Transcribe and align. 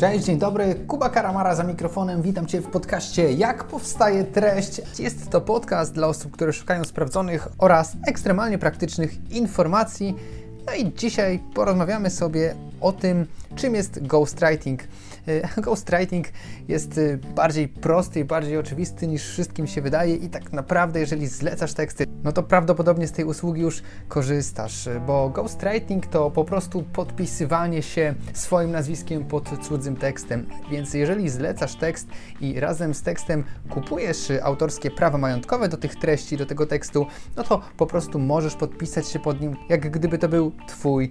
Cześć, 0.00 0.24
dzień 0.24 0.38
dobry. 0.38 0.74
Kuba 0.74 1.08
Karamara 1.08 1.54
za 1.54 1.64
mikrofonem. 1.64 2.22
Witam 2.22 2.46
Cię 2.46 2.60
w 2.60 2.70
podcaście 2.70 3.32
Jak 3.32 3.64
powstaje 3.64 4.24
treść. 4.24 4.98
Jest 4.98 5.30
to 5.30 5.40
podcast 5.40 5.94
dla 5.94 6.06
osób, 6.06 6.32
które 6.32 6.52
szukają 6.52 6.84
sprawdzonych 6.84 7.48
oraz 7.58 7.96
ekstremalnie 8.08 8.58
praktycznych 8.58 9.30
informacji. 9.30 10.14
No 10.66 10.74
i 10.74 10.92
dzisiaj 10.92 11.40
porozmawiamy 11.54 12.10
sobie 12.10 12.54
o 12.80 12.92
tym, 12.92 13.26
czym 13.56 13.74
jest 13.74 14.06
ghostwriting. 14.06 14.82
E, 15.28 15.48
ghostwriting 15.62 16.26
jest 16.68 16.98
e, 16.98 17.16
bardziej 17.16 17.68
prosty 17.68 18.20
i 18.20 18.24
bardziej 18.24 18.58
oczywisty 18.58 19.06
niż 19.06 19.22
wszystkim 19.28 19.66
się 19.66 19.82
wydaje 19.82 20.14
i 20.14 20.28
tak 20.28 20.52
naprawdę 20.52 21.00
jeżeli 21.00 21.26
zlecasz 21.26 21.74
teksty, 21.74 22.04
no 22.24 22.32
to 22.32 22.42
prawdopodobnie 22.42 23.06
z 23.06 23.12
tej 23.12 23.24
usługi 23.24 23.60
już 23.60 23.82
korzystasz, 24.08 24.86
e, 24.86 25.00
bo 25.00 25.30
ghostwriting 25.30 26.06
to 26.06 26.30
po 26.30 26.44
prostu 26.44 26.82
podpisywanie 26.82 27.82
się 27.82 28.14
swoim 28.32 28.70
nazwiskiem 28.70 29.24
pod 29.24 29.66
cudzym 29.66 29.96
tekstem. 29.96 30.46
Więc 30.70 30.94
jeżeli 30.94 31.28
zlecasz 31.28 31.74
tekst 31.74 32.08
i 32.40 32.60
razem 32.60 32.94
z 32.94 33.02
tekstem 33.02 33.44
kupujesz 33.70 34.32
autorskie 34.42 34.90
prawa 34.90 35.18
majątkowe 35.18 35.68
do 35.68 35.76
tych 35.76 35.96
treści, 35.96 36.36
do 36.36 36.46
tego 36.46 36.66
tekstu, 36.66 37.06
no 37.36 37.44
to 37.44 37.60
po 37.76 37.86
prostu 37.86 38.18
możesz 38.18 38.54
podpisać 38.54 39.08
się 39.08 39.18
pod 39.18 39.40
nim, 39.40 39.56
jak 39.68 39.90
gdyby 39.90 40.18
to 40.18 40.28
był 40.28 40.52
Twój 40.68 41.10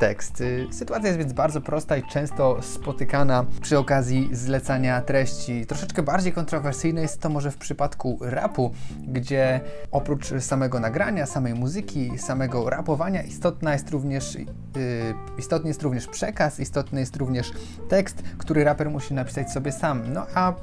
tekst. 0.00 0.40
Y, 0.40 0.66
sytuacja 0.70 1.06
jest 1.08 1.18
więc 1.18 1.32
bardzo 1.32 1.60
prosta 1.60 1.96
i 1.96 2.02
często 2.02 2.62
spotykana 2.62 3.44
przy 3.60 3.78
okazji 3.78 4.28
zlecania 4.32 5.00
treści. 5.00 5.66
Troszeczkę 5.66 6.02
bardziej 6.02 6.32
kontrowersyjne 6.32 7.02
jest 7.02 7.20
to 7.20 7.28
może 7.28 7.50
w 7.50 7.56
przypadku 7.56 8.18
rapu, 8.20 8.72
gdzie 9.08 9.60
oprócz 9.90 10.26
samego 10.38 10.80
nagrania, 10.80 11.26
samej 11.26 11.54
muzyki, 11.54 12.18
samego 12.18 12.70
rapowania 12.70 13.22
istotna 13.22 13.72
jest 13.72 13.90
również, 13.90 14.34
yy, 14.34 14.44
istotny 15.38 15.70
jest 15.70 15.82
również 15.82 16.06
przekaz, 16.06 16.60
istotny 16.60 17.00
jest 17.00 17.16
również 17.16 17.52
tekst, 17.88 18.22
który 18.38 18.64
raper 18.64 18.90
musi 18.90 19.14
napisać 19.14 19.52
sobie 19.52 19.72
sam. 19.72 20.12
No 20.12 20.26
a 20.34 20.54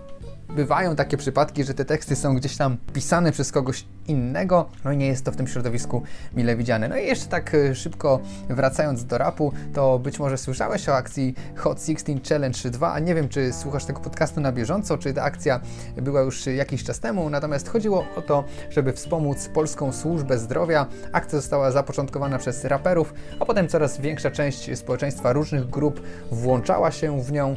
bywają 0.49 0.95
takie 0.95 1.17
przypadki, 1.17 1.63
że 1.63 1.73
te 1.73 1.85
teksty 1.85 2.15
są 2.15 2.35
gdzieś 2.35 2.57
tam 2.57 2.77
pisane 2.93 3.31
przez 3.31 3.51
kogoś 3.51 3.85
innego, 4.07 4.69
no 4.85 4.91
i 4.91 4.97
nie 4.97 5.07
jest 5.07 5.25
to 5.25 5.31
w 5.31 5.35
tym 5.35 5.47
środowisku 5.47 6.03
mile 6.33 6.55
widziane. 6.55 6.87
No 6.87 6.97
i 6.97 7.05
jeszcze 7.05 7.25
tak 7.25 7.55
e, 7.55 7.75
szybko 7.75 8.19
wracając 8.49 9.05
do 9.05 9.17
rapu, 9.17 9.53
to 9.73 9.99
być 9.99 10.19
może 10.19 10.37
słyszałeś 10.37 10.89
o 10.89 10.95
akcji 10.95 11.35
Hot 11.55 11.79
16 11.85 12.15
Challenge 12.29 12.69
2, 12.69 12.99
nie 12.99 13.15
wiem 13.15 13.29
czy 13.29 13.53
słuchasz 13.53 13.85
tego 13.85 13.99
podcastu 13.99 14.41
na 14.41 14.51
bieżąco, 14.51 14.97
czy 14.97 15.13
ta 15.13 15.23
akcja 15.23 15.59
była 16.01 16.21
już 16.21 16.45
jakiś 16.45 16.83
czas 16.83 16.99
temu, 16.99 17.29
natomiast 17.29 17.69
chodziło 17.69 18.05
o 18.15 18.21
to, 18.21 18.43
żeby 18.69 18.93
wspomóc 18.93 19.49
Polską 19.53 19.91
Służbę 19.91 20.37
Zdrowia. 20.37 20.85
Akcja 21.11 21.39
została 21.39 21.71
zapoczątkowana 21.71 22.37
przez 22.37 22.65
raperów, 22.65 23.13
a 23.39 23.45
potem 23.45 23.67
coraz 23.67 23.99
większa 23.99 24.31
część 24.31 24.77
społeczeństwa 24.77 25.33
różnych 25.33 25.69
grup 25.69 26.01
włączała 26.31 26.91
się 26.91 27.21
w 27.21 27.31
nią. 27.31 27.55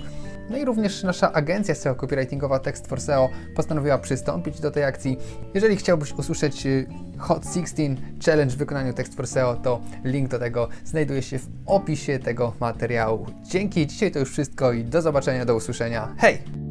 No 0.51 0.57
i 0.57 0.65
również 0.65 1.03
nasza 1.03 1.33
agencja 1.33 1.75
SEO 1.75 1.95
copywritingowa 1.95 2.59
Text 2.59 2.87
for 2.87 3.01
SEO 3.01 3.29
postanowiła 3.57 3.99
przystąpić 3.99 4.61
do 4.61 4.71
tej 4.71 4.85
akcji. 4.85 5.17
Jeżeli 5.55 5.77
chciałbyś 5.77 6.13
usłyszeć 6.13 6.67
y, 6.67 6.87
Hot 7.19 7.45
16 7.45 7.97
Challenge 8.27 8.55
w 8.55 8.59
wykonaniu 8.59 8.93
Text 8.93 9.15
for 9.15 9.27
SEO, 9.27 9.57
to 9.57 9.81
link 10.05 10.29
do 10.29 10.39
tego 10.39 10.69
znajduje 10.85 11.23
się 11.23 11.39
w 11.39 11.49
opisie 11.67 12.19
tego 12.19 12.53
materiału. 12.61 13.27
Dzięki, 13.43 13.87
dzisiaj 13.87 14.11
to 14.11 14.19
już 14.19 14.31
wszystko 14.31 14.73
i 14.73 14.85
do 14.85 15.03
zobaczenia, 15.03 15.45
do 15.45 15.55
usłyszenia. 15.55 16.15
Hej! 16.19 16.70